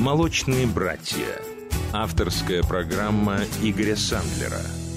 [0.00, 1.42] «Молочные братья».
[1.92, 4.62] Авторская программа Игоря Сандлера–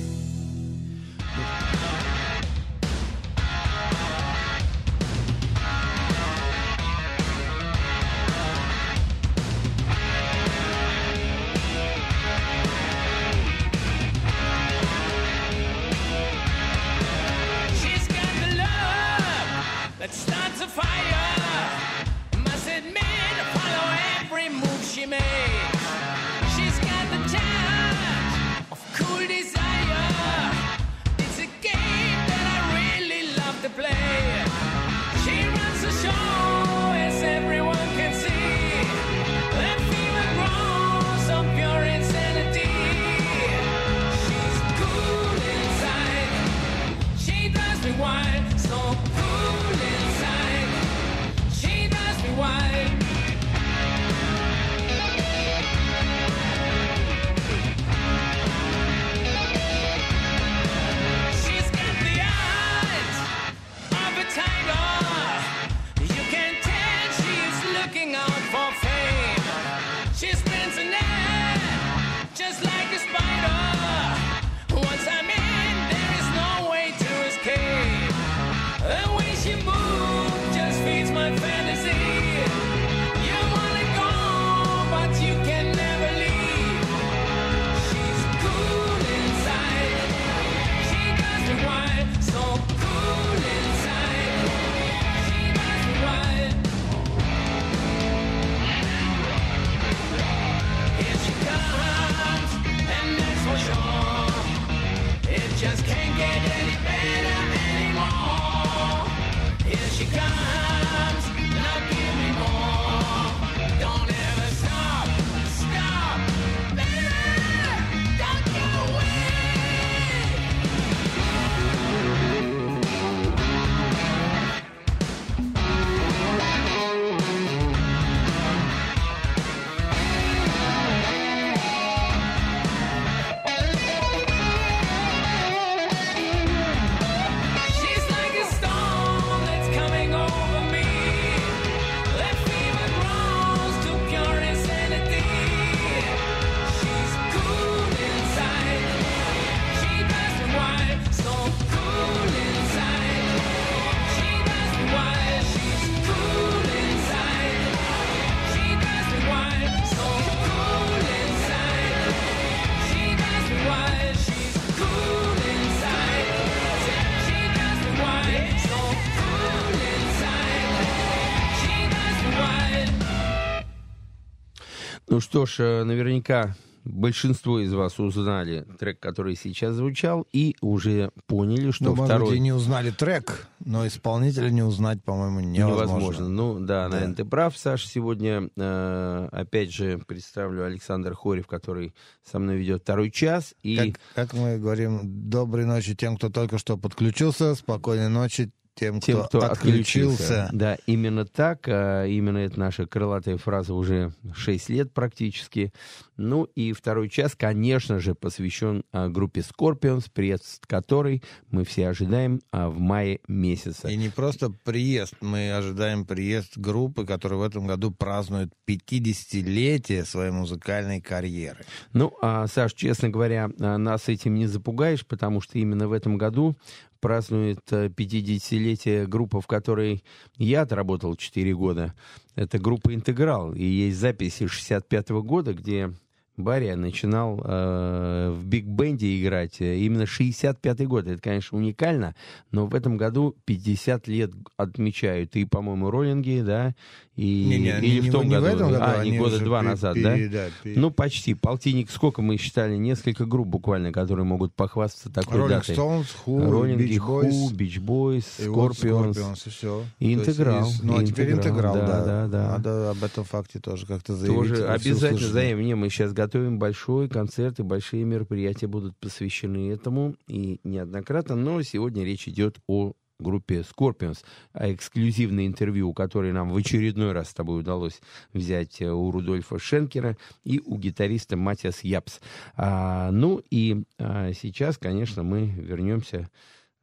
[175.14, 181.12] Ну что ж, э, наверняка большинство из вас узнали трек, который сейчас звучал, и уже
[181.28, 182.22] поняли, что ну, второй...
[182.22, 185.86] Может и не узнали трек, но исполнителя не узнать, по-моему, невозможно.
[185.86, 186.30] Невозможно.
[186.30, 186.90] Ну да, да.
[186.90, 187.88] наверное, ты прав, Саша.
[187.88, 191.94] Сегодня, э, опять же, представлю Александр Хорев, который
[192.24, 193.54] со мной ведет второй час.
[193.62, 193.78] И...
[193.78, 199.06] Как, как мы говорим, доброй ночи тем, кто только что подключился, спокойной ночи тем, кто,
[199.06, 200.46] тем, кто отключился.
[200.46, 200.50] отключился.
[200.52, 201.68] Да, именно так.
[201.68, 205.72] А, именно это наша крылатая фраза уже 6 лет практически.
[206.18, 212.42] Ну и второй час, конечно же, посвящен а, группе Scorpions, приезд которой мы все ожидаем
[212.52, 213.92] а, в мае месяце.
[213.92, 220.32] И не просто приезд, мы ожидаем приезд группы, которая в этом году празднует 50-летие своей
[220.32, 221.66] музыкальной карьеры.
[221.94, 226.56] Ну, Саш, честно говоря, нас этим не запугаешь, потому что именно в этом году
[227.04, 230.06] празднует 50-летие группы, в которой
[230.38, 231.94] я отработал 4 года.
[232.36, 233.54] Это группа «Интеграл».
[233.54, 235.92] И есть записи 65 -го года, где
[236.38, 241.08] Барри начинал э, в биг-бенде играть именно 65-й год.
[241.08, 242.16] Это, конечно, уникально,
[242.52, 246.74] но в этом году 50 лет отмечают и, по-моему, роллинги, да,
[247.16, 248.46] и, не, не, или не, в том не году.
[248.46, 250.16] В этом году а, не года два назад, пер, да?
[250.32, 250.78] да пер...
[250.78, 251.36] Ну, почти.
[251.36, 252.76] Полтинник, сколько мы считали?
[252.76, 255.76] Несколько групп буквально, которые могут похвастаться такой Rolling датой.
[255.76, 259.14] Stones, Who, Роллинги, Beach Boys, Who, Beach Boys, Scorpions.
[259.14, 259.84] Scorpions и все.
[260.00, 260.66] И интеграл.
[260.66, 262.52] Есть, ну, а теперь интеграл, да, да, да, да.
[262.54, 264.50] Надо об этом факте тоже как-то заявить.
[264.50, 265.66] Тоже обязательно заявим.
[265.66, 270.16] Не, мы сейчас готовим большой концерт, и большие мероприятия будут посвящены этому.
[270.28, 274.20] И неоднократно, но сегодня речь идет о группе Scorpions,
[274.54, 278.02] а эксклюзивное интервью, которое нам в очередной раз с тобой удалось
[278.34, 282.20] взять э, у Рудольфа Шенкера и у гитариста Матиас Япс.
[282.56, 286.30] А, ну и а, сейчас, конечно, мы вернемся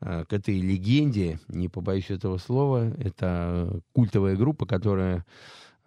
[0.01, 2.93] а, к этой легенде, не побоюсь этого слова.
[2.99, 5.25] Это культовая группа, которая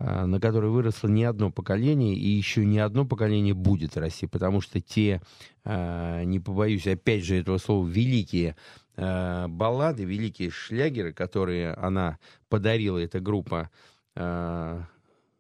[0.03, 4.81] на которой выросло не одно поколение, и еще не одно поколение будет расти, потому что
[4.81, 5.21] те,
[5.63, 8.57] а, не побоюсь опять же этого слова, великие
[8.97, 12.17] а, баллады, великие шлягеры, которые она
[12.49, 13.69] подарила, эта группа,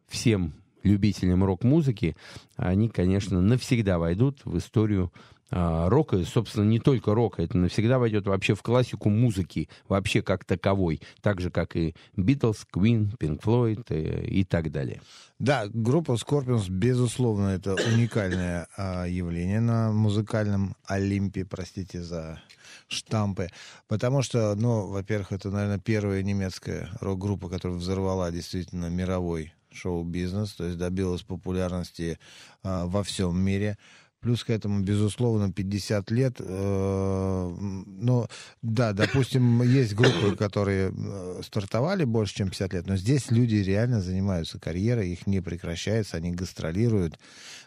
[0.07, 2.15] всем любителям рок-музыки,
[2.55, 5.11] они, конечно, навсегда войдут в историю
[5.51, 11.01] рока, собственно, не только рока, это навсегда войдет вообще в классику музыки, вообще как таковой,
[11.21, 15.01] так же, как и Битлз, Floyd и, э, и так далее.
[15.39, 22.41] Да, группа Scorpions, безусловно, это уникальное а, явление на музыкальном Олимпе, простите за
[22.87, 23.49] штампы,
[23.87, 30.65] потому что, ну, во-первых, это, наверное, первая немецкая рок-группа, которая взорвала действительно мировой шоу-бизнес, то
[30.65, 32.19] есть добилась популярности
[32.63, 33.77] а, во всем мире.
[34.23, 36.37] Плюс к этому, безусловно, 50 лет.
[36.39, 38.27] Э, ну,
[38.61, 44.01] да, допустим, есть группы, которые э, стартовали больше, чем 50 лет, но здесь люди реально
[44.01, 47.19] занимаются карьерой, их не прекращается, они гастролируют,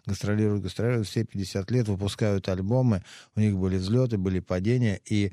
[0.06, 3.04] гастролируют, гастролируют все 50 лет, выпускают альбомы,
[3.34, 5.32] у них были взлеты, были падения, и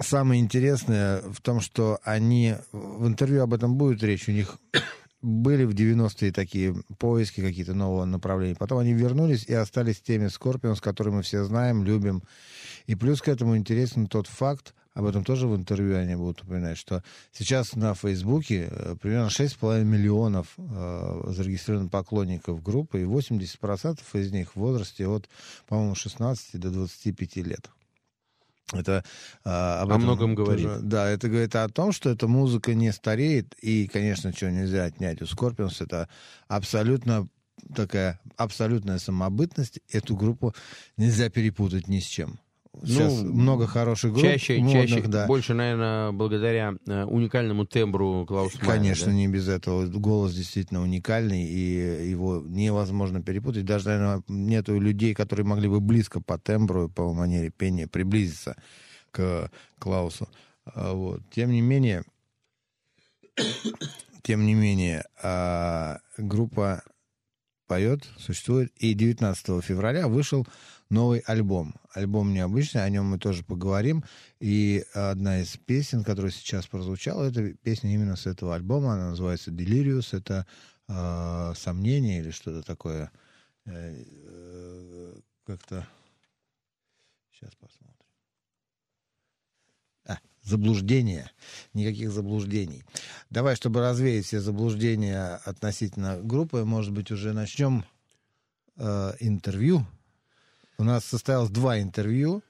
[0.00, 4.58] самое интересное в том, что они, в интервью об этом будет речь, у них
[5.22, 8.56] были в 90-е такие поиски какие-то нового направления.
[8.56, 12.22] Потом они вернулись и остались теми Скорпионс, которые мы все знаем, любим.
[12.86, 16.76] И плюс к этому интересен тот факт, об этом тоже в интервью они будут упоминать,
[16.76, 17.02] что
[17.32, 24.54] сейчас на Фейсбуке э, примерно 6,5 миллионов э, зарегистрированных поклонников группы, и 80% из них
[24.54, 25.30] в возрасте от,
[25.66, 27.70] по-моему, 16 до 25 лет.
[28.72, 29.04] Это
[29.44, 30.66] а, об о многом говорит.
[30.66, 34.84] Тоже, да, это говорит о том, что эта музыка не стареет, и, конечно, чего нельзя
[34.84, 36.08] отнять у Scorpions, это
[36.48, 37.28] абсолютно
[37.74, 39.80] такая абсолютная самобытность.
[39.90, 40.54] Эту группу
[40.96, 42.40] нельзя перепутать ни с чем.
[42.80, 44.24] Сейчас ну, много хороших групп.
[44.24, 45.26] Чаще, модных, чаще да.
[45.26, 49.12] больше, наверное, благодаря э, уникальному тембру Клауса Конечно, да?
[49.12, 49.86] не без этого.
[49.86, 53.66] Голос действительно уникальный, и его невозможно перепутать.
[53.66, 58.56] Даже, наверное, нету людей, которые могли бы близко по тембру, по манере пения приблизиться
[59.10, 60.28] к Клаусу.
[60.64, 61.20] А, вот.
[61.30, 62.04] Тем не менее,
[64.22, 66.82] тем не менее, а, группа
[67.72, 70.46] поет, существует, и 19 февраля вышел
[70.90, 71.74] новый альбом.
[71.94, 74.04] Альбом необычный, о нем мы тоже поговорим.
[74.40, 78.92] И одна из песен, которая сейчас прозвучала, это песня именно с этого альбома.
[78.92, 80.14] Она называется «Delirious».
[80.14, 80.46] Это
[80.86, 83.10] э, «Сомнение» или что-то такое.
[83.64, 85.14] Э, э,
[85.46, 85.88] как-то...
[87.32, 88.01] Сейчас посмотрим.
[90.42, 91.30] Заблуждение.
[91.72, 92.84] Никаких заблуждений.
[93.30, 97.84] Давай, чтобы развеять все заблуждения относительно группы, может быть, уже начнем
[98.76, 99.86] э, интервью
[100.82, 102.42] у нас состоялось два интервью.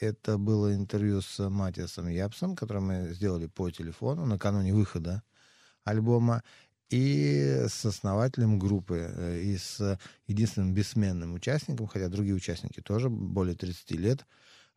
[0.00, 5.22] Это было интервью с Матиасом Япсом, которое мы сделали по телефону накануне выхода
[5.84, 6.42] альбома,
[6.90, 9.96] и с основателем группы, э, и с
[10.26, 14.26] единственным бессменным участником, хотя другие участники тоже более 30 лет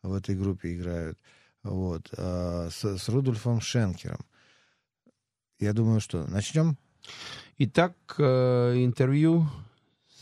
[0.03, 1.17] в этой группе играют,
[1.63, 4.19] вот, э, с, с Рудольфом Шенкером.
[5.59, 6.77] Я думаю, что начнем?
[7.57, 9.47] Итак, э, интервью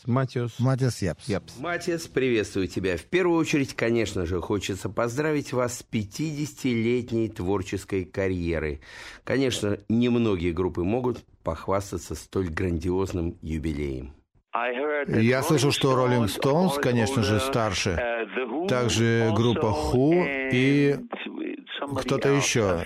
[0.06, 0.58] Матиас.
[0.58, 1.28] Матиас Япс.
[1.28, 1.58] Япс.
[1.58, 2.96] Матиас, приветствую тебя.
[2.96, 8.80] В первую очередь, конечно же, хочется поздравить вас с 50-летней творческой карьерой.
[9.24, 14.14] Конечно, немногие группы могут похвастаться столь грандиозным юбилеем.
[15.06, 18.26] Я слышал, что Rolling Stones, конечно же, старше.
[18.68, 20.98] Также группа Who и
[21.94, 22.84] кто-то еще.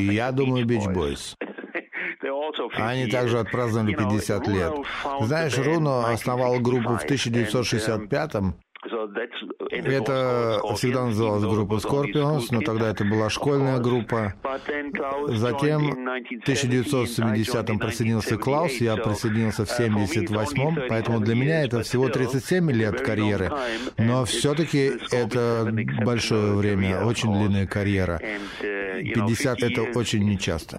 [0.00, 1.34] Я думаю, Beach Boys.
[2.76, 4.72] Они также отпраздновали 50 лет.
[5.20, 8.60] Знаешь, Руно основал группу в 1965-м,
[9.70, 14.34] это всегда называлась группа Scorpions, но тогда это была школьная группа.
[15.28, 22.70] Затем в 1970-м присоединился Клаус, я присоединился в 78-м, поэтому для меня это всего 37
[22.72, 23.50] лет карьеры.
[23.96, 25.72] Но все-таки это
[26.04, 28.20] большое время, очень длинная карьера.
[28.60, 30.78] 50— это очень нечасто.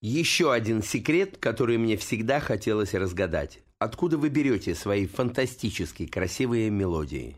[0.00, 3.58] Еще один секрет, который мне всегда хотелось разгадать.
[3.80, 7.36] Откуда вы берете свои фантастически красивые мелодии?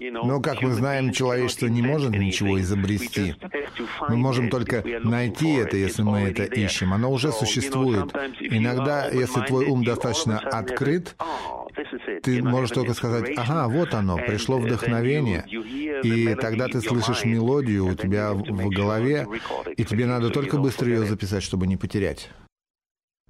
[0.00, 3.34] Но, как мы знаем, человечество не может ничего изобрести.
[4.08, 6.94] Мы можем только найти это, если мы это ищем.
[6.94, 8.14] Оно уже существует.
[8.40, 11.16] Иногда, если твой ум достаточно открыт,
[12.22, 15.44] ты можешь только сказать, ага, вот оно, пришло вдохновение,
[16.02, 19.26] и тогда ты слышишь мелодию у тебя в голове,
[19.76, 22.30] и тебе надо только быстро ее записать, чтобы не потерять.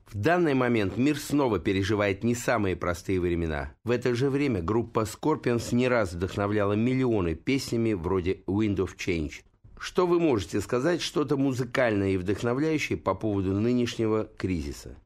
[0.06, 3.74] В данный момент мир снова переживает не самые простые времена.
[3.84, 9.42] В это же время группа Scorpions не раз вдохновляла миллионы песнями вроде «Wind of Change».
[9.78, 14.96] Что вы можете сказать, что-то музыкальное и вдохновляющее по поводу нынешнего кризиса?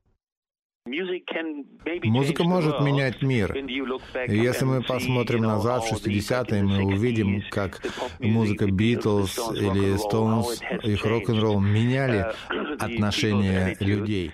[0.85, 3.57] Музыка может менять мир.
[3.57, 7.81] И если мы посмотрим назад в 60-е, мы увидим, как
[8.19, 12.27] музыка Битлз или Stones, их рок-н-ролл меняли
[12.81, 14.33] отношения людей.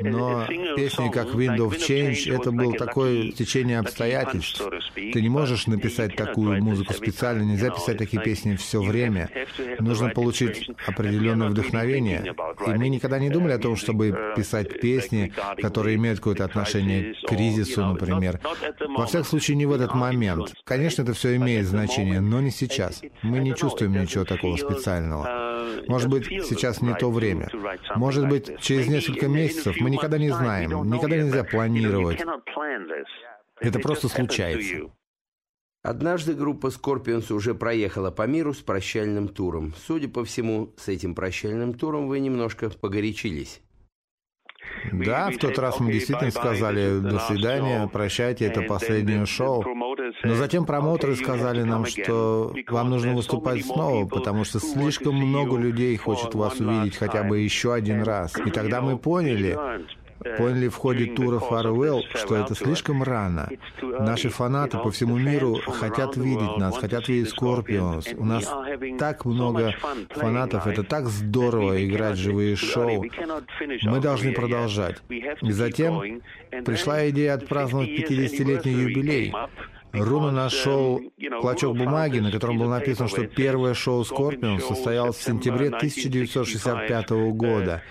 [0.00, 0.46] Но
[0.76, 4.62] песни как Wind of Change— это было такое течение обстоятельств.
[4.94, 9.28] Ты не можешь написать такую музыку специально, нельзя писать такие песни все время.
[9.78, 12.34] Нужно получить определенное вдохновение.
[12.66, 15.32] И мы никогда не думали о том, чтобы писать песни,
[15.72, 18.40] которые имеют какое-то отношение к кризису, например.
[18.88, 20.52] Во всяком случае, не в этот момент.
[20.64, 23.02] Конечно, это все имеет значение, но не сейчас.
[23.22, 25.26] Мы не чувствуем ничего такого специального.
[25.88, 27.48] Может быть, сейчас не то время.
[27.96, 32.20] Может быть, через несколько месяцев мы никогда не знаем, никогда нельзя планировать.
[33.58, 34.90] Это просто случается.
[35.82, 39.74] Однажды группа Scorpions уже проехала по миру с прощальным туром.
[39.86, 43.62] Судя по всему, с этим прощальным туром вы немножко погорячились.
[44.92, 49.64] Да, в тот раз мы действительно сказали «до свидания, прощайте, это последнее шоу».
[50.24, 55.96] Но затем промоутеры сказали нам, что вам нужно выступать снова, потому что слишком много людей
[55.96, 58.34] хочет вас увидеть хотя бы еще один раз.
[58.44, 59.56] И тогда мы поняли,
[60.38, 63.48] Поняли в ходе тура Farewell, что это слишком рано.
[63.82, 68.14] Наши фанаты по всему миру хотят видеть нас, хотят видеть Scorpions.
[68.16, 68.50] У нас
[68.98, 69.74] так много
[70.10, 73.04] фанатов, это так здорово играть живые шоу.
[73.82, 74.96] Мы должны продолжать.
[75.08, 76.22] И затем
[76.64, 79.34] пришла идея отпраздновать 50-летний юбилей.
[79.92, 81.00] Руна нашел
[81.40, 87.82] клочок бумаги, на котором было написано, что первое шоу Скорпион состоялось в сентябре 1965 года.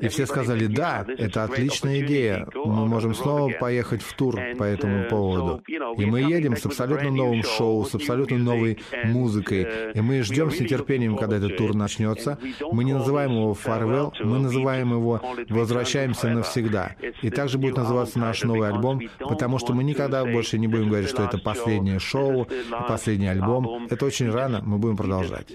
[0.00, 5.08] И все сказали, да, это отличная идея, мы можем снова поехать в тур по этому
[5.08, 5.62] поводу.
[5.96, 9.66] И мы едем с абсолютно новым шоу, с абсолютно новой музыкой.
[9.94, 12.38] И мы ждем с нетерпением, когда этот тур начнется.
[12.70, 16.96] Мы не называем его «Farewell», мы называем его «Возвращаемся навсегда».
[17.22, 21.08] И также будет называться наш новый альбом, потому что мы никогда больше не будем говорить,
[21.08, 22.46] что это последнее шоу,
[22.88, 23.86] последний альбом.
[23.90, 25.52] Это очень рано, мы будем продолжать.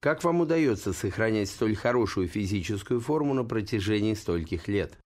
[0.00, 4.98] Как вам удается сохранять столь хорошую физическую форму на протяжении стольких лет?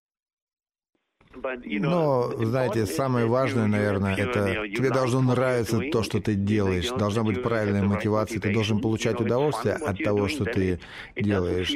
[1.65, 6.91] Но, знаете, самое важное, наверное, это тебе должно нравиться то, что ты делаешь.
[6.91, 8.41] Должна быть правильная мотивация.
[8.41, 10.81] Ты должен получать удовольствие от того, что ты
[11.17, 11.75] делаешь.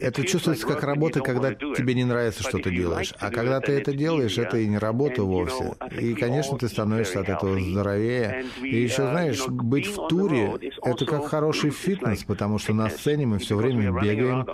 [0.00, 3.14] Это чувствуется как работа, когда тебе не нравится, что ты делаешь.
[3.18, 5.74] А когда ты это делаешь, это и не работа вовсе.
[5.98, 8.44] И, конечно, ты становишься от этого здоровее.
[8.62, 13.38] И еще, знаешь, быть в туре— это как хороший фитнес, потому что на сцене мы
[13.38, 14.46] все время бегаем,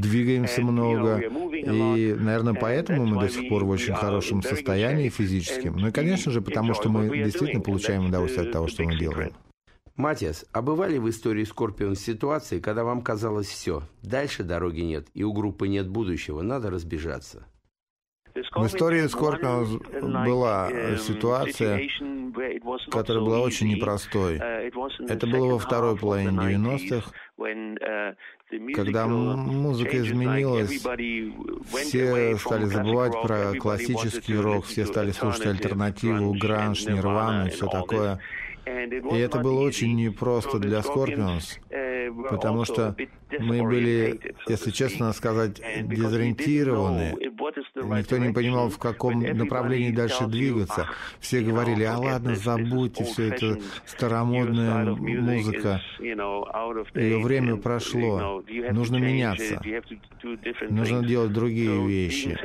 [0.00, 1.20] двигаемся много.
[1.20, 5.76] И, наверное, поэтому поэтому мы до сих пор в очень хорошем состоянии физическим.
[5.76, 9.32] Ну и, конечно же, потому что мы действительно получаем удовольствие от того, что мы делаем.
[9.96, 15.24] Матиас, а бывали в истории Скорпион ситуации, когда вам казалось все, дальше дороги нет, и
[15.24, 17.46] у группы нет будущего, надо разбежаться?
[18.54, 19.80] В истории Скорпион
[20.24, 21.88] была ситуация,
[22.90, 24.36] которая была очень непростой.
[24.36, 27.12] Это было во второй половине 90-х,
[28.74, 30.70] когда музыка изменилась,
[31.74, 38.20] все стали забывать про классический рок, все стали слушать альтернативу, гранж, нирвану и все такое.
[38.66, 41.58] И это было очень непросто для Scorpions,
[42.30, 42.94] потому что
[43.38, 47.16] мы были, если честно сказать, дезориентированы.
[47.74, 50.88] Никто не понимал, в каком направлении дальше двигаться.
[51.20, 55.80] Все говорили, а ладно, забудьте все это старомодная музыка.
[56.94, 58.42] Ее время прошло.
[58.72, 59.60] Нужно меняться.
[60.70, 62.38] Нужно делать другие вещи.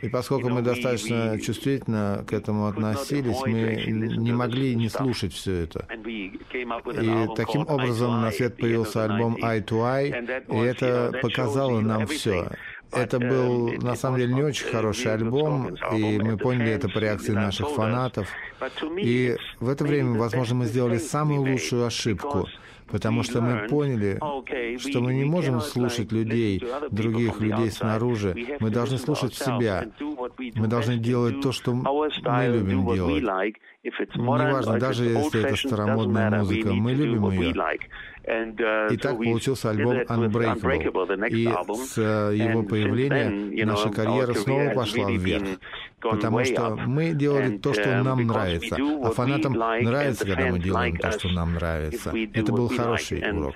[0.00, 3.84] И поскольку мы достаточно чувствительно к этому относились, мы
[4.16, 5.86] не могли не слушать все это.
[6.06, 10.10] И таким образом на свет появился альбом «Eye to Eye»,
[10.48, 12.48] и это показало нам все.
[12.92, 17.32] Это был, на самом деле, не очень хороший альбом, и мы поняли это по реакции
[17.32, 18.28] наших фанатов.
[18.98, 22.46] И в это время, возможно, мы сделали самую лучшую ошибку,
[22.88, 24.20] потому что мы поняли,
[24.78, 28.34] что мы не можем слушать людей, других людей снаружи.
[28.60, 29.86] Мы должны слушать себя.
[30.54, 33.24] Мы должны делать то, что мы любим делать.
[34.14, 37.54] Неважно, даже если это старомодная музыка, мы любим ее.
[38.24, 41.28] И так получился альбом Unbreakable.
[41.28, 41.46] И
[41.86, 45.58] с э, его появления наша карьера снова пошла вверх.
[46.00, 48.76] Потому что мы делали то, что нам нравится.
[48.76, 52.12] А фанатам нравится, когда мы делаем то, что нам нравится.
[52.34, 53.54] Это был хороший урок.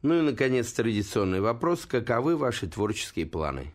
[0.00, 1.84] Ну и, наконец, традиционный вопрос.
[1.84, 3.74] Каковы ваши творческие планы?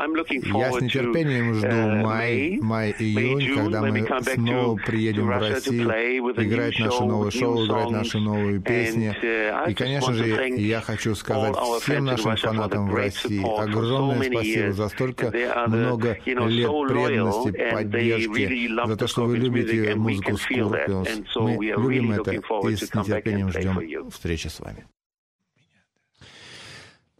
[0.00, 5.88] Я с нетерпением жду uh, май, май, июнь, когда мы снова приедем в Россию,
[6.36, 9.14] играть наше новое шоу, играть наши новые песни.
[9.22, 10.26] Uh, И, конечно же,
[10.56, 15.32] я хочу сказать всем нашим фанатам в России огромное спасибо за столько
[15.66, 21.08] много лет преданности, поддержки, за то, что вы любите музыку Scorpions.
[21.36, 24.86] Мы любим это и с нетерпением ждем встречи с вами.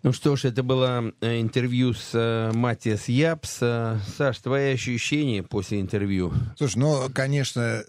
[0.03, 3.59] Ну что ж, это было э, интервью с э, Матиас Япс.
[3.61, 6.33] Э, Саш, твои ощущения после интервью?
[6.57, 7.83] Слушай, ну, конечно,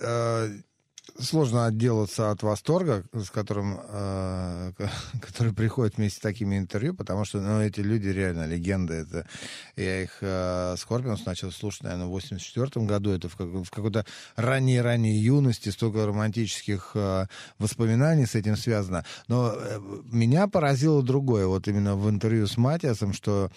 [1.20, 4.72] сложно отделаться от восторга, с которым, э,
[5.22, 8.94] который приходит вместе с такими интервью, потому что ну, эти люди реально легенды.
[8.96, 9.28] Это,
[9.76, 13.12] я их э, Скорпионс начал слушать, наверное, в 84 году.
[13.12, 17.26] Это в, как, в какой-то ранней-ранней юности, столько романтических э,
[17.60, 19.06] воспоминаний с этим связано.
[19.28, 19.80] Но э,
[20.12, 23.52] меня поразило другое, вот именно в интервью с Матиасом, что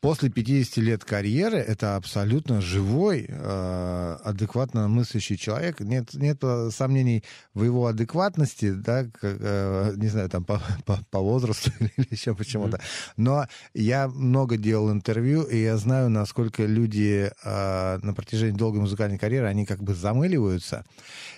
[0.00, 5.80] после 50 лет карьеры это абсолютно живой, э, адекватно мыслящий человек.
[5.80, 7.22] Нет, нет сомнений
[7.54, 12.34] в его адекватности, да, как, э, не знаю, там по, по, по возрасту или еще
[12.34, 12.80] почему-то.
[13.16, 19.18] Но я много делал интервью, и я знаю, насколько люди э, на протяжении долгой музыкальной
[19.18, 20.84] карьеры, они как бы замыливаются.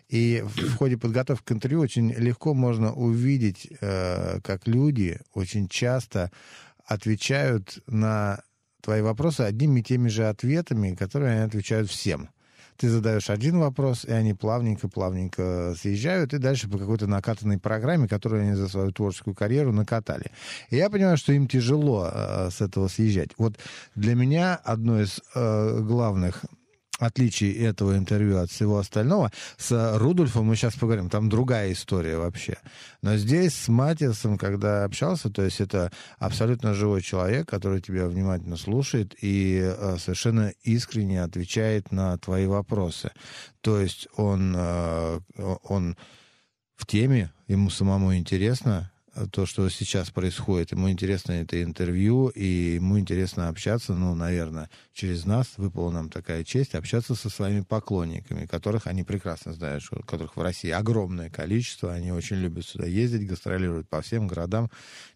[0.09, 5.69] И в, в ходе подготовки к интервью очень легко можно увидеть, э, как люди очень
[5.69, 6.31] часто
[6.87, 8.43] отвечают на
[8.83, 12.29] твои вопросы одними и теми же ответами, которые они отвечают всем.
[12.77, 18.43] Ты задаешь один вопрос, и они плавненько-плавненько съезжают, и дальше по какой-то накатанной программе, которую
[18.43, 20.33] они за свою творческую карьеру накатали.
[20.71, 23.31] И я понимаю, что им тяжело э, с этого съезжать.
[23.39, 23.59] Вот
[23.95, 26.45] для меня одно из э, главных
[27.03, 29.33] отличий этого интервью от всего остального.
[29.57, 32.59] С Рудольфом мы сейчас поговорим, там другая история вообще.
[33.03, 38.57] Но здесь с Матиасом, когда общался, то есть это абсолютно живой человек, который тебя внимательно
[38.57, 43.11] слушает и э, совершенно искренне отвечает на твои вопросы.
[43.61, 45.21] То есть он, э,
[45.65, 45.97] он
[46.77, 48.92] в теме, ему самому интересно,
[49.31, 50.73] то, что сейчас происходит.
[50.73, 56.45] Ему интересно это интервью, и ему интересно общаться, ну, наверное, через нас выпала нам такая
[56.45, 61.93] честь общаться со своими поклонниками, которых они прекрасно знают, что, которых в России огромное количество,
[61.93, 64.71] они очень любят сюда ездить, гастролируют по всем городам,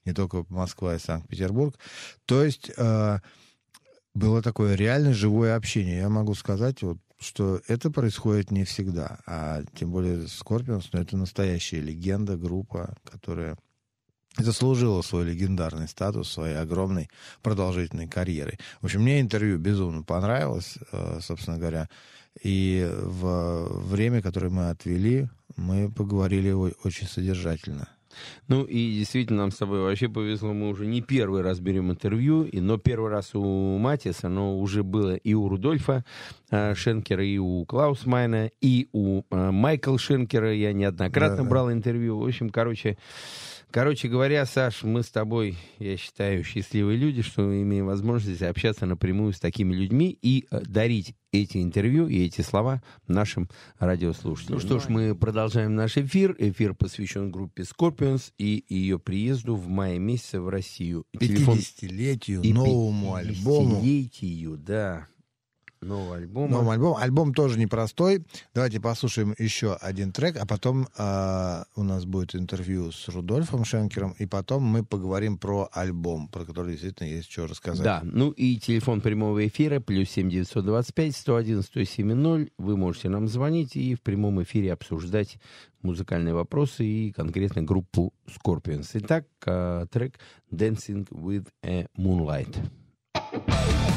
[0.05, 1.75] не только Москва и Санкт-Петербург.
[2.27, 3.19] То есть э,
[4.15, 5.99] было такое реально живое общение.
[5.99, 11.17] Я могу сказать, вот, что это происходит не всегда, а тем более Скорпионс, но это
[11.17, 13.57] настоящая легенда, группа, которая
[14.39, 17.09] заслужила свой легендарный статус своей огромной
[17.43, 18.59] продолжительной карьерой.
[18.81, 21.89] В общем, мне интервью безумно понравилось, э, собственно говоря.
[22.43, 27.89] И в время, которое мы отвели, мы поговорили очень содержательно.
[28.49, 32.45] Ну и действительно нам с тобой вообще повезло, мы уже не первый раз берем интервью,
[32.45, 36.05] и, но первый раз у Маттиаса, но уже было и у Рудольфа
[36.51, 41.73] э, Шенкера, и у Клауса Майне, и у э, Майкла Шенкера я неоднократно да, брал
[41.73, 42.19] интервью.
[42.19, 42.97] В общем, короче,
[43.71, 49.33] Короче говоря, Саш, мы с тобой, я считаю, счастливые люди, что имеем возможность общаться напрямую
[49.33, 54.59] с такими людьми и э, дарить эти интервью и эти слова нашим радиослушателям.
[54.59, 56.35] Ну что ж, мы продолжаем наш эфир.
[56.39, 61.05] Эфир посвящен группе Scorpions и ее приезду в мае месяце в Россию.
[61.19, 63.83] 50-летию, новому альбому.
[63.83, 65.07] 50-летию, да
[65.87, 66.49] нового альбома.
[66.49, 66.97] Новый альбом.
[66.97, 68.25] Альбом тоже непростой.
[68.55, 74.15] Давайте послушаем еще один трек, а потом э, у нас будет интервью с Рудольфом Шенкером,
[74.19, 77.85] и потом мы поговорим про альбом, про который действительно есть что рассказать.
[77.85, 82.13] Да, ну и телефон прямого эфира плюс семь девятьсот двадцать пять сто один сто семь
[82.13, 82.51] ноль.
[82.59, 85.39] Вы можете нам звонить и в прямом эфире обсуждать
[85.83, 88.91] музыкальные вопросы и конкретно группу Scorpions.
[88.95, 90.19] Итак, э, трек
[90.51, 92.57] «Dancing with a Moonlight».
[93.33, 93.96] The cabin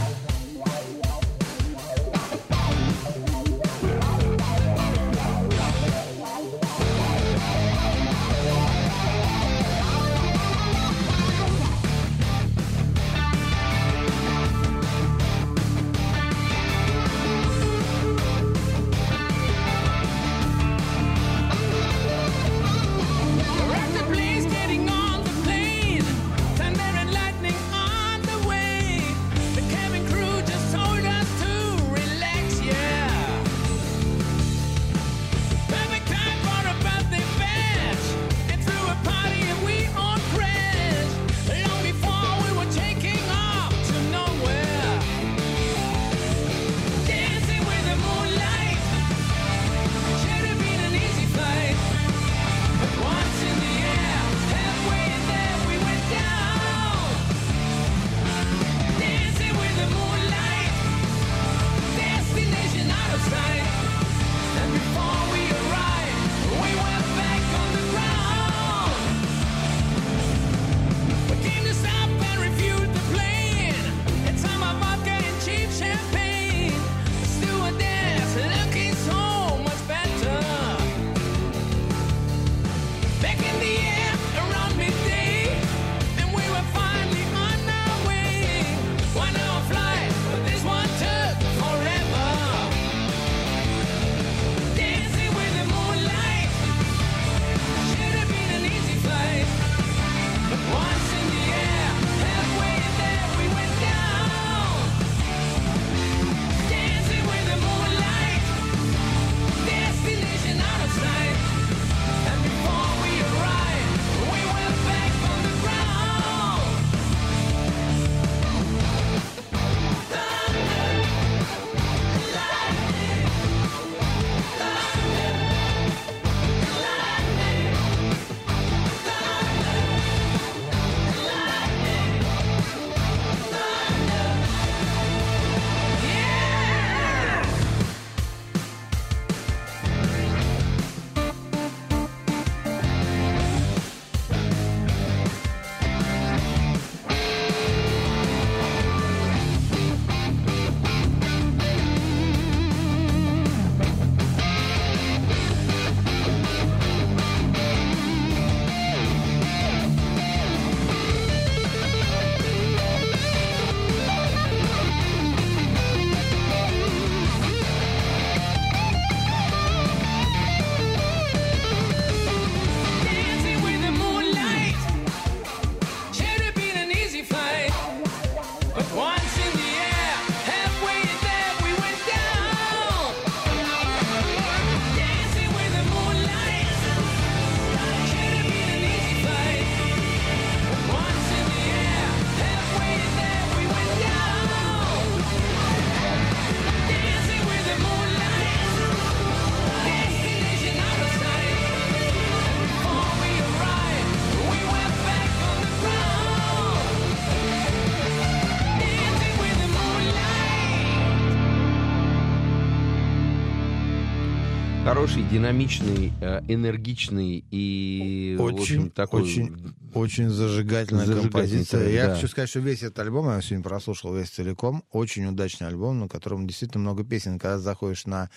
[215.10, 219.24] Хороший, динамичный, э, энергичный и очень, общем, такой...
[219.24, 221.80] очень, очень зажигательная, Зажигательный композиция.
[221.80, 222.16] трек, Я да.
[222.16, 226.08] хочу сказать, что весь этот альбом, я сегодня прослушал весь целиком, очень удачный альбом, на
[226.08, 227.40] котором действительно много песен.
[227.40, 228.30] Когда заходишь на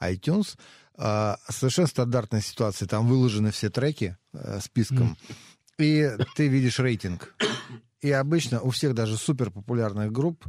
[0.00, 0.56] iTunes,
[0.96, 5.16] а, совершенно стандартная ситуация, там выложены все треки э, списком,
[5.78, 7.36] и ты видишь рейтинг.
[8.00, 10.44] И обычно у всех даже супер популярных групп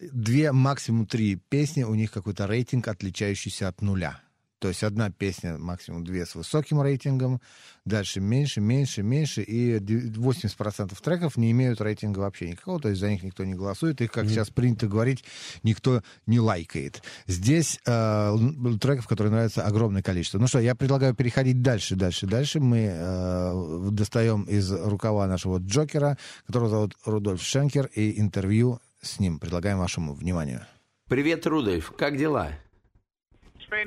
[0.00, 4.23] две, максимум три песни, у них какой-то рейтинг, отличающийся от нуля.
[4.64, 7.38] То есть одна песня, максимум две с высоким рейтингом,
[7.84, 13.10] дальше меньше, меньше, меньше, и 80% треков не имеют рейтинга вообще никакого, то есть за
[13.10, 15.22] них никто не голосует, их, как сейчас принято говорить,
[15.64, 17.02] никто не лайкает.
[17.26, 18.36] Здесь э,
[18.80, 20.38] треков, которые нравятся, огромное количество.
[20.38, 22.58] Ну что, я предлагаю переходить дальше, дальше, дальше.
[22.58, 29.38] Мы э, достаем из рукава нашего Джокера, которого зовут Рудольф Шенкер, и интервью с ним
[29.38, 30.62] предлагаем вашему вниманию.
[31.06, 32.52] Привет, Рудольф, как дела?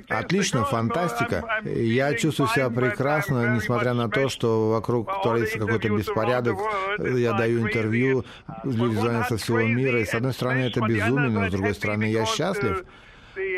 [0.10, 1.62] Отлично, фантастика.
[1.63, 6.58] Я чувствую себя прекрасно, несмотря на то, что вокруг творится какой-то беспорядок.
[7.00, 8.26] Я даю интервью,
[8.63, 12.06] люди звонят со всего мира, и с одной стороны это безумие, но с другой стороны
[12.06, 12.84] я счастлив,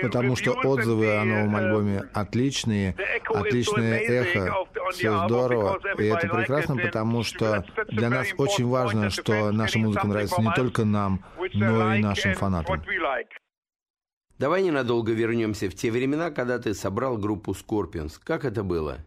[0.01, 2.95] потому что отзывы о новом альбоме отличные,
[3.33, 4.55] отличное эхо,
[4.91, 10.41] все здорово, и это прекрасно, потому что для нас очень важно, что наша музыка нравится
[10.41, 12.81] не только нам, но и нашим фанатам.
[14.39, 18.13] Давай ненадолго вернемся в те времена, когда ты собрал группу Scorpions.
[18.23, 19.05] Как это было?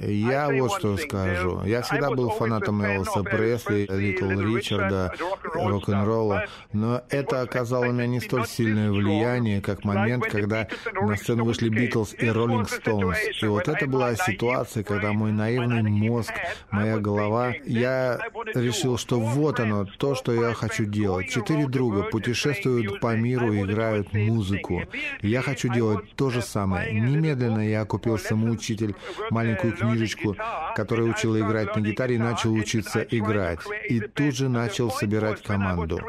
[0.00, 1.62] Я вот что скажу.
[1.64, 8.20] Я всегда был фанатом Элвиса Пресли, Литл Ричарда, рок-н-ролла, но это оказало на меня не
[8.20, 10.68] столь сильное влияние, как момент, когда
[11.00, 13.18] на сцену вышли Битлз и Роллинг Стоунс.
[13.40, 16.32] И вот это была ситуация, когда мой наивный мозг,
[16.70, 18.18] моя голова, я
[18.54, 21.28] решил, что вот оно, то, что я хочу делать.
[21.28, 24.82] Четыре друга путешествуют по миру и играют музыку.
[25.22, 26.92] Я хочу делать то же самое.
[26.92, 28.94] Немедленно я купил самоучитель,
[29.30, 30.36] маленькую книжечку,
[30.74, 33.60] которая учила играть на гитаре, и начал учиться играть.
[33.88, 36.00] И тут же начал собирать команду.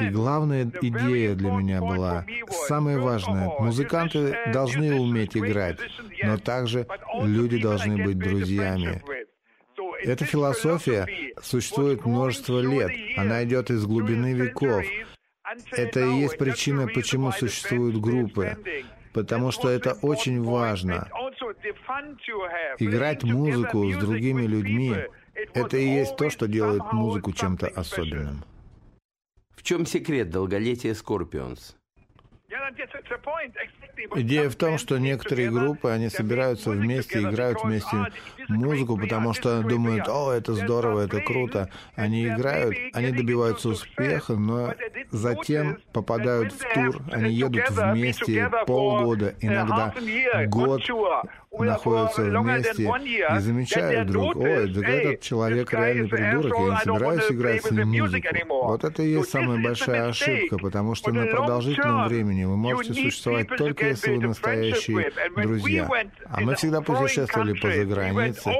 [0.00, 2.24] И главная идея для меня была,
[2.68, 5.78] самое важное, музыканты должны уметь играть,
[6.22, 6.86] но также
[7.22, 9.02] люди должны быть друзьями.
[10.02, 11.06] Эта философия
[11.42, 14.84] существует множество лет, она идет из глубины веков.
[15.70, 18.56] Это и есть причина, почему существуют группы.
[19.12, 21.08] Потому что это очень важно.
[22.78, 24.94] Играть музыку с другими людьми—
[25.54, 28.44] это и есть то, что делает музыку чем-то особенным.
[29.50, 31.74] В чем секрет долголетия Scorpions?
[34.14, 37.96] Идея в том, что некоторые группы, они собираются вместе, играют вместе
[38.48, 41.70] музыку, потому что думают, о, это здорово, это круто.
[41.94, 44.74] Они играют, они добиваются успеха, но
[45.10, 49.94] затем попадают в тур, они едут вместе полгода, иногда
[50.46, 50.82] год
[51.64, 57.64] находятся вместе и замечают вдруг, ой, да этот человек реальный придурок, я не собираюсь играть
[57.64, 58.28] с ним музыку.
[58.48, 63.48] Вот это и есть самая большая ошибка, потому что на продолжительном времени вы можете существовать
[63.56, 65.88] только если вы настоящие друзья.
[66.26, 68.50] А мы всегда путешествовали по загранице,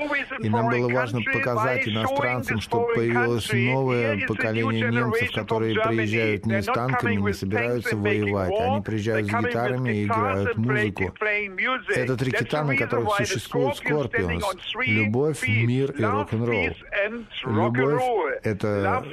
[0.41, 6.67] и нам было важно показать иностранцам, что появилось новое поколение немцев, которые приезжают не с
[6.67, 11.13] танками, не собираются воевать, они приезжают с гитарами и играют музыку.
[11.95, 14.45] Это три кита, на которых существует Скорпионс.
[14.87, 16.69] Любовь, мир и рок-н-ролл.
[17.45, 18.03] Любовь—
[18.43, 19.05] это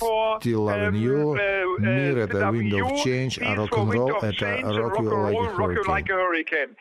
[0.00, 1.36] Still Loving You,
[1.78, 6.74] мир— это Wind of Change, а рок-н-ролл— это Rock You Like a Hurricane.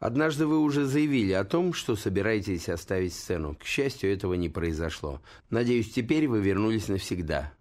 [0.00, 3.54] Однажды вы уже заявили о том, что собираетесь оставить сцену.
[3.54, 5.22] К счастью, этого не произошло.
[5.48, 7.54] Надеюсь, теперь вы вернулись навсегда.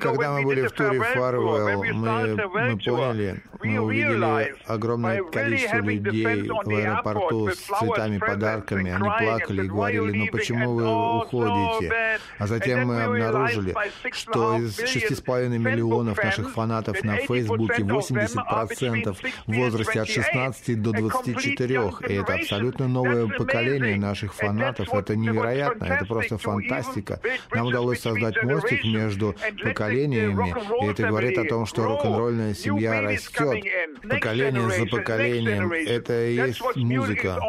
[0.00, 6.68] Когда мы были в туре Фарвелл, мы, мы поняли, мы увидели огромное количество людей в
[6.68, 8.90] аэропорту с цветами, подарками.
[8.90, 12.18] Они плакали и говорили, ну почему вы уходите?
[12.38, 13.74] А затем мы обнаружили,
[14.12, 21.92] что из 6,5 миллионов наших фанатов на Фейсбуке 80% в возрасте от 16 до 24.
[22.08, 24.92] И это абсолютно новое поколение наших фанатов.
[24.92, 27.20] Это невероятно, это просто фантастика.
[27.52, 33.62] Нам удалось создать мостик между поколениями, и это говорит о том, что рок-н-ролльная семья растет
[34.02, 35.72] поколение за поколением.
[35.72, 37.40] Это и есть музыка.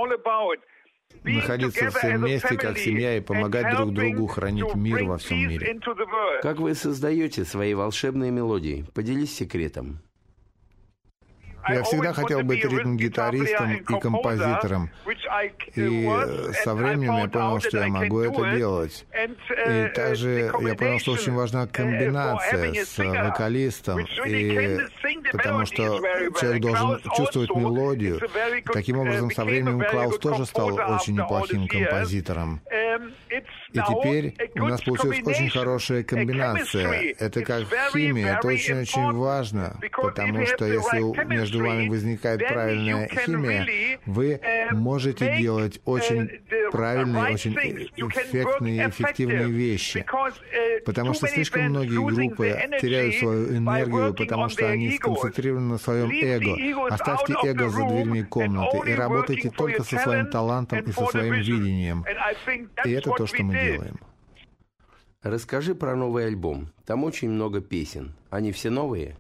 [1.24, 5.80] Находиться все вместе как семья и помогать друг другу хранить мир во всем мире.
[6.42, 8.86] Как вы создаете свои волшебные мелодии?
[8.94, 10.00] Поделись секретом.
[11.70, 14.90] Я всегда хотел быть ритм-гитаристом и композитором.
[15.76, 16.10] И
[16.64, 19.06] со временем я понял, что я могу это делать.
[19.68, 24.00] И также я понял, что очень важна комбинация с вокалистом.
[24.26, 24.80] И
[25.32, 26.00] потому что
[26.40, 28.20] человек должен чувствовать мелодию.
[28.74, 32.62] Таким uh, образом, со временем Клаус тоже стал очень неплохим композитором.
[32.72, 33.12] Um,
[33.72, 37.14] И теперь у нас получилась очень хорошая комбинация.
[37.20, 44.34] Это как химия, это очень-очень важно, потому что если между вами возникает правильная химия, вы
[44.34, 47.54] um, можете делать очень uh, правильные, очень
[47.96, 50.06] эффектные, эффективные вещи.
[50.08, 56.12] uh, Потому что слишком многие группы теряют свою энергию, потому что они сконцентрированы на своем
[56.12, 56.94] эго.
[56.94, 62.06] Оставьте эго за дверьми комнаты и работайте только со своим талантом и со своим видением.
[62.86, 64.00] И это то, что мы делаем.
[65.22, 66.72] Расскажи про новый альбом.
[66.86, 68.14] Там очень много песен.
[68.30, 69.18] Они все новые?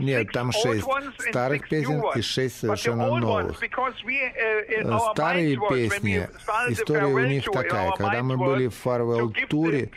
[0.00, 0.86] Нет, там шесть
[1.28, 3.60] старых песен и шесть совершенно новых.
[3.62, 6.28] Э, Старые песни,
[6.68, 7.90] история у них такая.
[7.92, 9.90] Когда мы были в Farewell туре,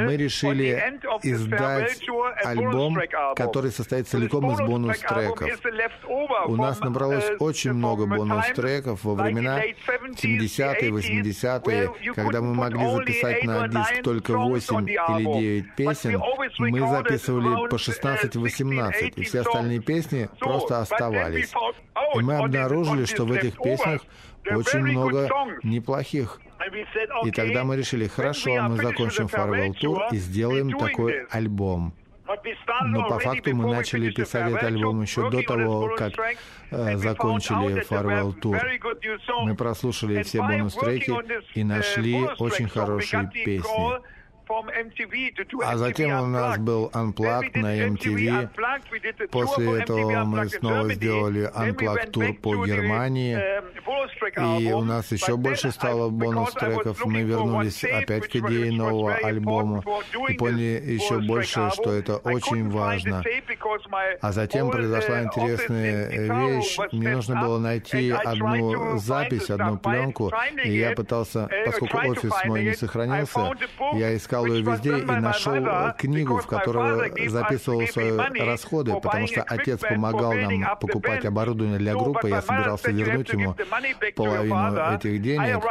[0.00, 2.00] мы решили издать
[2.44, 2.98] альбом,
[3.36, 5.48] который состоит целиком из бонус-треков.
[6.46, 13.68] У нас набралось очень много бонус-треков во времена 70-е, 80-е, когда мы могли записать на
[13.68, 15.24] диск только 8 или
[15.64, 16.22] 9 песен,
[16.58, 21.52] мы записывали по 16-18, и все остальные песни просто оставались.
[22.14, 24.02] И мы обнаружили, что в этих песнях
[24.46, 25.28] очень много
[25.62, 26.40] неплохих.
[27.24, 31.94] И тогда мы решили, хорошо, мы закончим Farewell Tour и сделаем такой альбом.
[32.84, 36.12] Но по факту мы начали писать этот альбом еще до того, как
[36.70, 39.44] э, закончили Farewell Tour.
[39.44, 41.12] Мы прослушали все бонус-треки
[41.58, 44.19] и нашли очень хорошие песни.
[45.62, 48.48] А затем у нас был Unplugged на MTV.
[49.30, 53.38] После этого мы снова сделали Unplugged тур по Германии.
[54.36, 57.04] И у нас еще больше стало бонус-треков.
[57.04, 59.82] Мы вернулись опять к идее нового альбома
[60.28, 63.22] и поняли еще больше, что это очень важно.
[64.20, 66.78] А затем произошла интересная вещь.
[66.92, 70.32] Мне нужно было найти одну запись, одну пленку,
[70.64, 73.52] и я пытался, поскольку офис мой не сохранился,
[73.94, 79.80] я искал ее везде и нашел книгу, в которой записывал свои расходы, потому что отец
[79.80, 83.56] помогал нам покупать оборудование для группы, я собирался вернуть ему
[84.24, 85.64] половину этих денег,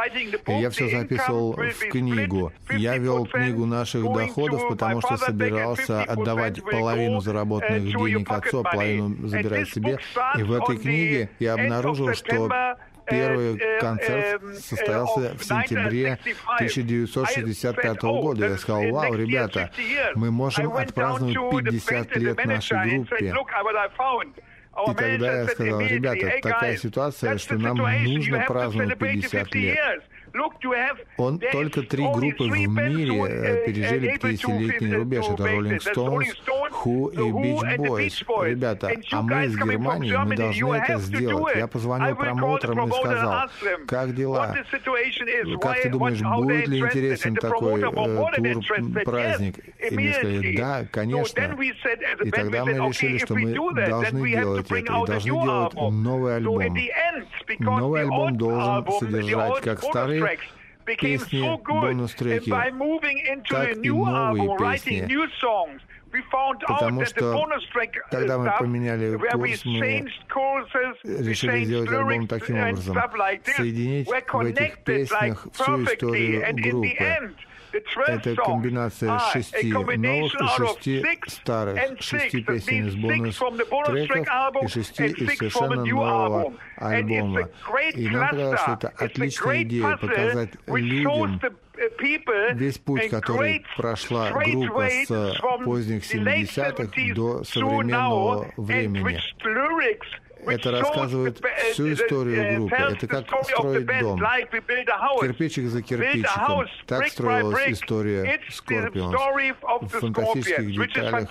[0.46, 2.52] и я все записывал в книгу.
[2.70, 9.28] Я вел книгу наших доходов, потому что собирался отдавать половину заработанных денег отцу, а половину
[9.28, 9.98] забирать себе.
[10.38, 12.48] И в этой книге я обнаружил, что
[13.10, 16.18] Первый концерт состоялся в сентябре
[16.56, 18.48] 1965 года.
[18.48, 19.70] Я сказал, вау, ребята,
[20.14, 23.34] мы можем отпраздновать 50 лет нашей группе.
[24.88, 30.02] И тогда я сказал, ребята, такая ситуация, что нам нужно праздновать 50 лет.
[31.16, 35.24] Он только три группы в мире э, пережили 50-летний рубеж.
[35.28, 36.28] Это Rolling Stones,
[36.84, 38.50] Who и Beach Boys.
[38.50, 41.56] Ребята, а мы из Германии, мы должны это сделать.
[41.56, 43.48] Я позвонил промоутерам и сказал,
[43.86, 44.54] как дела?
[45.60, 49.58] Как ты думаешь, будет ли интересен такой э, тур, праздник?
[49.78, 51.56] И мне сказали, да, конечно.
[52.24, 56.76] И тогда мы решили, что мы должны делать это, и должны делать новый альбом.
[57.58, 60.19] Новый альбом должен содержать как старые
[60.84, 62.50] песни, бонус-треки,
[63.48, 65.06] так и новые песни.
[66.66, 67.46] Потому что,
[68.10, 70.10] когда мы поменяли курс, мы
[71.04, 72.96] решили сделать альбом таким образом.
[73.56, 77.32] Соединить в этих песнях всю историю группы.
[77.72, 85.84] Это комбинация шести новых и шести старых, шести песен из бонус-треков и шести из совершенно
[85.84, 87.48] нового альбома.
[87.94, 91.40] И нам казалось, что это отличная идея показать людям
[92.54, 99.20] весь путь, который прошла группа с поздних 70-х до современного времени.
[100.46, 101.40] Это рассказывает
[101.72, 102.76] всю историю группы.
[102.76, 104.20] Это как строить дом.
[105.20, 106.66] Кирпичик за кирпичиком.
[106.86, 109.12] Так строилась история Scorpions.
[109.80, 111.28] В фантастических деталях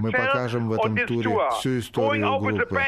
[0.00, 2.80] мы покажем в этом туре всю историю группы.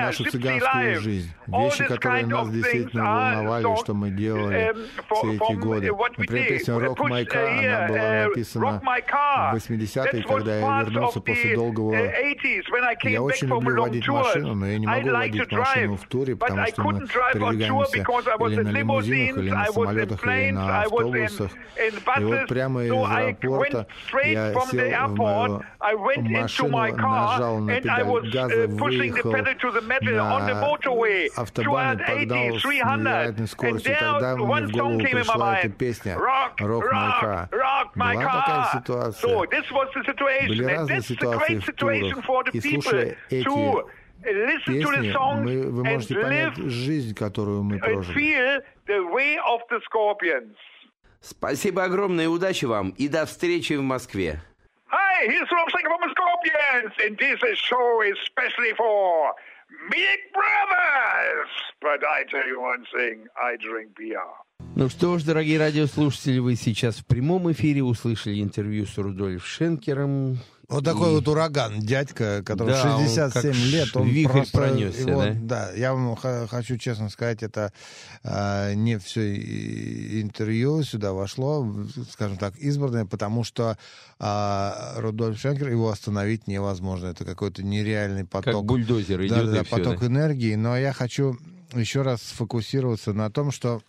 [0.00, 1.32] Нашу цыганскую жизнь.
[1.46, 4.74] Вещи, которые нас действительно волновали, что мы делали
[5.12, 5.90] все эти годы.
[6.16, 11.94] Например, песня «Rock My Car», она была написана в 80-е, когда я вернулся после долгого...
[13.04, 16.66] Я очень люблю водить машину, машину, но я не могу водить машину в туре, потому
[16.66, 21.50] что мы передвигаемся или на лимузинах, или на самолетах, или на автобусах.
[22.18, 23.86] И вот прямо из аэропорта
[24.24, 25.00] я сел в
[25.94, 29.38] мою машину, нажал на педаль газа, выехал на
[31.36, 33.96] автобан и погнал с невероятной скоростью.
[33.98, 37.48] Тогда мне в голову пришла эта песня «Rock My Car».
[37.96, 39.38] my Была такая ситуация.
[40.48, 42.54] Были разные ситуации в турах.
[42.54, 43.48] И слушая эти
[44.24, 48.14] to listen to the Песни, мы, вы and можете live понять жизнь, которую мы прожили.
[48.14, 50.56] feel the way of the scorpions.
[51.20, 54.40] Спасибо огромное, удачи вам и до встречи в Москве.
[54.90, 59.32] Hi, here's Rob Singer from the Scorpions, and this is show is especially for
[59.90, 61.50] Big Brothers.
[61.80, 64.20] But I tell you one thing, I drink beer.
[64.76, 70.38] Ну что ж, дорогие радиослушатели, вы сейчас в прямом эфире услышали интервью с Рудольф Шенкером.
[70.70, 74.56] Вот такой вот ураган, дядька, который Да, он 67 как лет, он вихрь просто...
[74.56, 75.36] пронесся, его- да?
[75.40, 77.72] да, я вам хочу честно сказать, это
[78.22, 79.34] а, не все
[80.20, 81.68] интервью сюда вошло,
[82.12, 83.76] скажем так, избранное, потому что
[84.20, 87.08] а, Рудольф Шенкер, его остановить невозможно.
[87.08, 88.54] Это какой-то нереальный поток.
[88.54, 90.06] Как бульдозер идет да, да, да, поток да.
[90.06, 90.54] энергии.
[90.54, 91.36] Но я хочу
[91.74, 93.82] еще раз сфокусироваться на том, что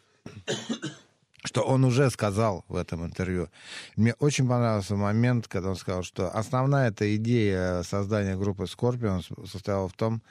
[1.44, 3.50] что он уже сказал в этом интервью.
[3.96, 9.88] Мне очень понравился момент, когда он сказал, что основная эта идея создания группы Scorpions состояла
[9.88, 10.22] в том,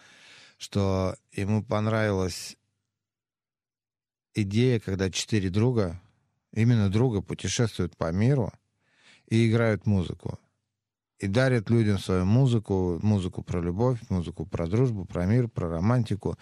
[0.59, 2.57] что ему понравилась
[4.35, 6.01] идея, когда четыре друга,
[6.53, 8.53] именно друга, путешествуют по миру
[9.27, 10.39] и играют музыку.
[11.21, 16.39] И дарят людям свою музыку, музыку про любовь, музыку про дружбу, про мир, про романтику.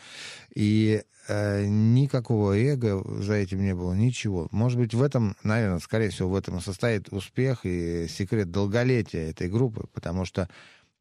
[0.54, 4.46] И э, никакого эго за этим не было, ничего.
[4.52, 9.30] Может быть, в этом, наверное, скорее всего, в этом и состоит успех и секрет долголетия
[9.30, 10.48] этой группы, потому что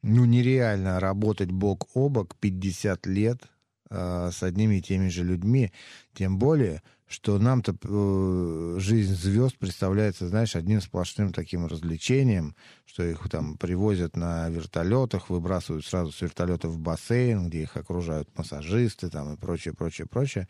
[0.02, 3.44] ну, нереально работать бок о бок 50 лет
[3.92, 5.72] э, с одними и теми же людьми,
[6.16, 12.54] тем более, что нам-то э, жизнь звезд представляется, знаешь, одним сплошным таким развлечением,
[12.86, 18.30] что их там привозят на вертолетах, выбрасывают сразу с вертолета в бассейн, где их окружают
[18.38, 20.48] массажисты там и прочее, прочее, прочее.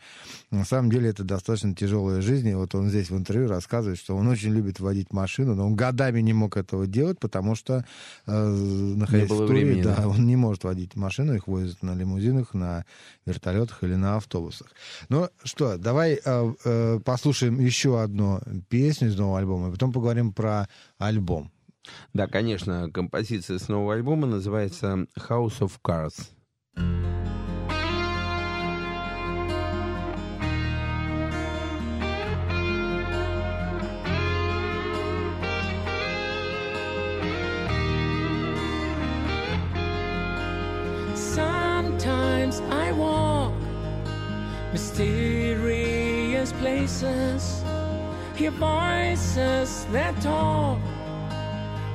[0.50, 4.16] На самом деле это достаточно тяжелая жизнь, и вот он здесь в интервью рассказывает, что
[4.16, 7.84] он очень любит водить машину, но он годами не мог этого делать, потому что,
[8.26, 10.08] э, находясь в туре, времени, да, да.
[10.08, 12.84] он не может водить машину, их возят на лимузинах, на
[13.26, 14.72] вертолетах или на автобусах.
[15.08, 20.32] Ну что, давай э, э, послушаем еще одну песню из нового альбома, и потом поговорим
[20.32, 20.68] про
[20.98, 21.50] альбом.
[22.12, 26.30] Да, конечно, композиция с нового альбома называется House of Cards.
[41.14, 43.52] Sometimes I walk
[44.72, 45.27] mysterious
[46.52, 47.62] places,
[48.34, 50.78] hear voices that talk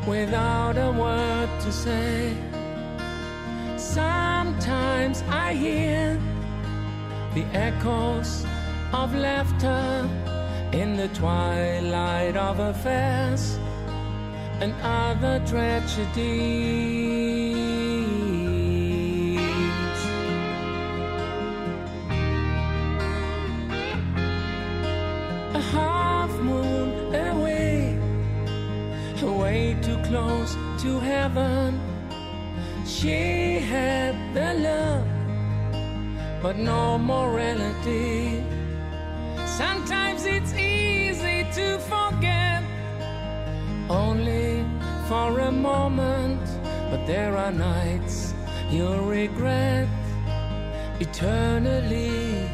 [0.07, 2.35] without a word to say.
[3.77, 6.19] Sometimes I hear
[7.33, 8.45] the echoes
[8.91, 10.09] of laughter
[10.71, 13.59] in the twilight of affairs
[14.61, 17.52] and other tragedies.
[30.13, 31.79] Close to heaven.
[32.85, 35.07] She had the love,
[36.43, 38.43] but no morality.
[39.47, 42.61] Sometimes it's easy to forget
[43.89, 44.63] only
[45.09, 46.43] for a moment,
[46.91, 48.35] but there are nights
[48.69, 49.87] you'll regret
[50.99, 52.47] eternally.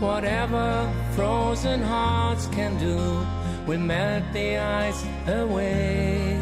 [0.00, 0.68] Whatever
[1.14, 2.98] frozen hearts can do
[3.66, 6.35] will melt the ice away.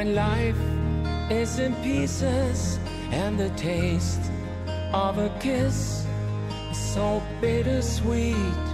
[0.00, 0.62] When life
[1.30, 2.78] is in pieces
[3.10, 4.22] and the taste
[4.94, 6.06] of a kiss
[6.70, 8.64] is so bittersweet.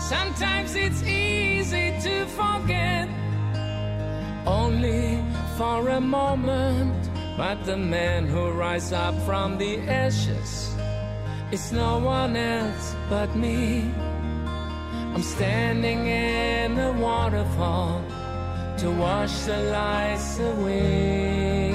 [0.00, 3.06] Sometimes it's easy to forget
[4.46, 5.22] only
[5.58, 6.96] for a moment.
[7.36, 10.74] But the man who rises up from the ashes
[11.52, 13.92] is no one else but me.
[15.14, 18.00] I'm standing in a waterfall
[18.78, 21.65] to wash the lies away.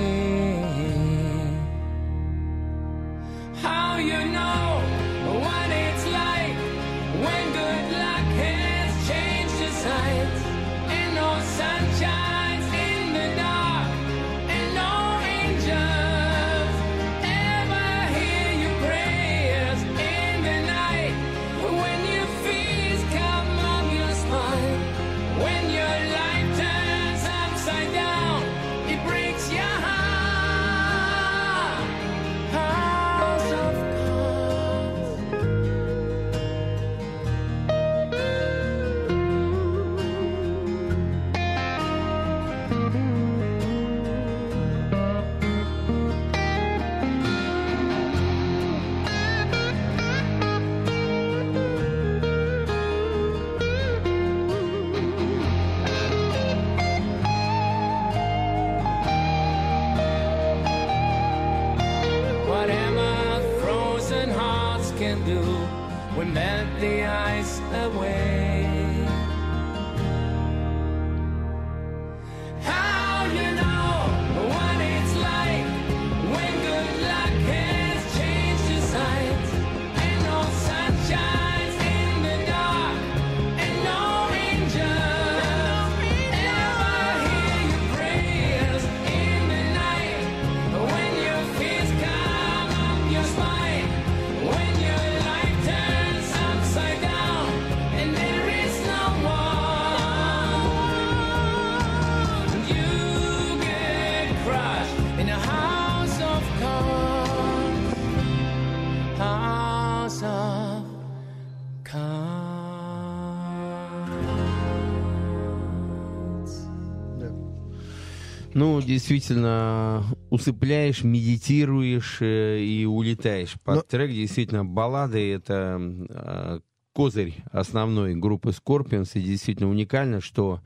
[118.61, 123.55] Ну, действительно, усыпляешь, медитируешь э, и улетаешь.
[123.63, 126.59] Под Но- трек действительно баллады— это э,
[126.93, 129.09] козырь основной группы Scorpions.
[129.15, 130.61] И действительно уникально, что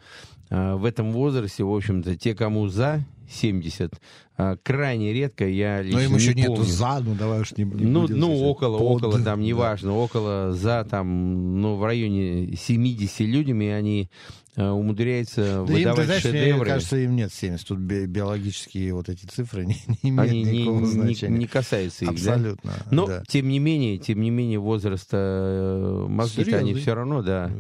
[0.50, 3.94] э, в этом возрасте, в общем-то, те, кому за 70,
[4.40, 6.70] э, крайне редко, я лично Но им еще не нету помню.
[6.70, 9.46] за, ну давай уж не, не Ну, будем ну около, под, около, там, да.
[9.48, 14.10] неважно, около, за, там, ну, в районе 70 людьми они
[14.56, 16.66] э, умудряются Да им, ты выдавать знаешь, мне шедевры.
[16.66, 17.68] кажется, им нет 70.
[17.68, 21.38] Тут би- биологические вот эти цифры не, не имеют они никакого не- значения.
[21.38, 22.34] не касаются их, да?
[22.34, 22.74] Абсолютно.
[22.92, 23.24] Но, да.
[23.28, 27.52] тем не менее, тем не менее, возраста э, мозги-то они все равно, да,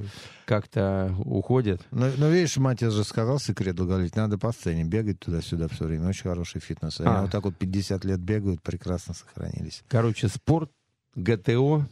[0.45, 1.81] как-то уходят.
[1.91, 4.21] Но, но видишь, Матиас же сказал секрет долголетия.
[4.21, 6.07] Надо по сцене бегать туда-сюда все время.
[6.09, 6.99] Очень хороший фитнес.
[6.99, 7.21] Они А.
[7.23, 9.83] вот так вот 50 лет бегают, прекрасно сохранились.
[9.87, 10.69] Короче, спорт,
[11.15, 11.87] ГТО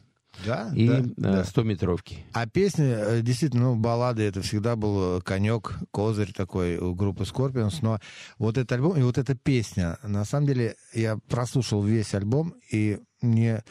[0.45, 1.41] Да, и да, э, да.
[1.43, 2.25] 100-метровки.
[2.33, 7.23] А песни, э, действительно, ну, баллады, это всегда был э, конек, козырь такой у группы
[7.23, 7.99] Scorpions, но
[8.37, 12.99] вот этот альбом и вот эта песня, на самом деле, я прослушал весь альбом, и
[13.21, 13.63] мне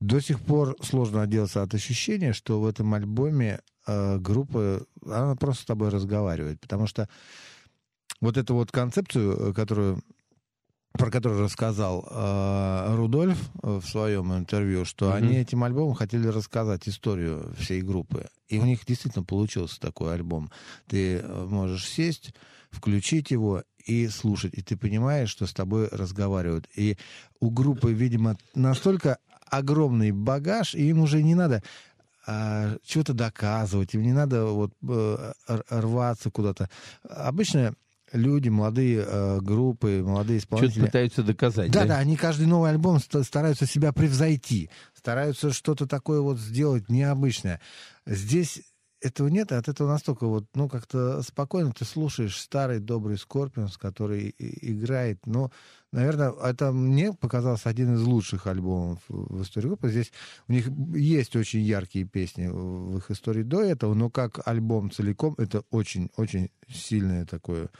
[0.00, 5.62] до сих пор сложно отделаться от ощущения, что в этом альбоме э, группа, она просто
[5.62, 7.08] с тобой разговаривает, потому что
[8.20, 10.02] вот эту вот концепцию, которую
[10.96, 15.14] про которую рассказал э, Рудольф э, в своем интервью, что Мгм.
[15.14, 18.28] они этим альбомом хотели рассказать историю всей группы.
[18.48, 20.50] И у них действительно получился такой альбом.
[20.86, 22.34] Ты э, можешь сесть,
[22.70, 26.68] включить его и слушать, и ты понимаешь, что с тобой разговаривают.
[26.74, 26.98] И
[27.40, 29.18] у группы, видимо, настолько
[29.50, 31.62] огромный багаж, и им уже не надо
[32.26, 34.72] а, чего-то доказывать, им не надо вот
[35.46, 36.68] рваться куда-то.
[37.08, 37.74] Обычно
[38.12, 40.84] люди, молодые э, группы, молодые Что-то исполнители...
[40.86, 41.86] пытаются доказать, Да, да?
[41.88, 47.60] да, они каждый новый альбом ста- стараются себя превзойти, стараются что-то такое вот сделать необычное.
[48.06, 48.62] Здесь
[49.06, 53.76] этого нет, и от этого настолько вот, ну, как-то спокойно ты слушаешь старый добрый Скорпионс,
[53.76, 55.50] который играет, ну,
[55.92, 59.88] наверное, это мне показался один из лучших альбомов в истории группы.
[59.88, 60.12] Здесь
[60.48, 65.34] у них есть очень яркие песни в их истории до этого, но как альбом целиком
[65.38, 67.70] это очень-очень сильное такое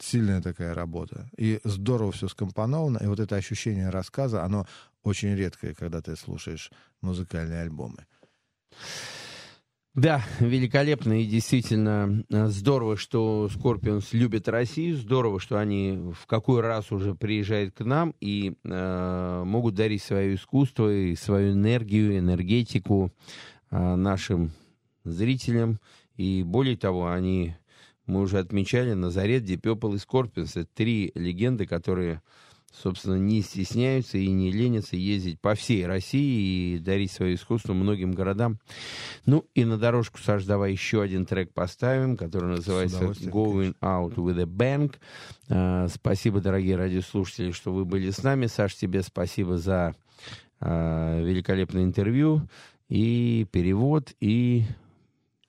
[0.00, 1.28] сильная такая работа.
[1.36, 2.98] И здорово все скомпоновано.
[2.98, 4.66] И вот это ощущение рассказа, оно
[5.02, 6.70] очень редкое, когда ты слушаешь
[7.00, 8.06] музыкальные альбомы.
[9.94, 16.62] Да, великолепно и действительно э, здорово, что Scorpions любят Россию, здорово, что они в какой
[16.62, 23.12] раз уже приезжают к нам и э, могут дарить свое искусство и свою энергию, энергетику
[23.70, 24.50] э, нашим
[25.04, 25.78] зрителям.
[26.16, 27.54] И более того, они
[28.06, 30.56] мы уже отмечали, Nazareth, Deep Purple и Скорпионс.
[30.56, 32.20] Это три легенды, которые,
[32.82, 38.12] собственно, не стесняются и не ленятся ездить по всей России и дарить свое искусство многим
[38.12, 38.58] городам.
[39.26, 44.40] Ну и на дорожку, Саш, давай еще один трек поставим, который называется Going Out with
[44.40, 44.94] a Bang.
[45.48, 48.46] А, спасибо, дорогие радиослушатели, что вы были с нами.
[48.46, 49.94] Саш, тебе спасибо за
[50.60, 52.48] а, великолепное интервью
[52.88, 54.64] и перевод, и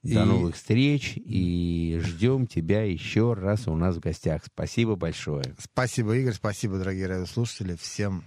[0.06, 4.44] до И- новых встреч, и ждем тебя еще раз у нас в гостях.
[4.46, 5.56] Спасибо большое.
[5.58, 7.76] Спасибо, Игорь, спасибо, дорогие радиослушатели.
[7.76, 8.24] Всем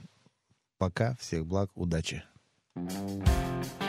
[0.77, 2.25] пока, всех благ, удачи.
[2.77, 3.83] Thank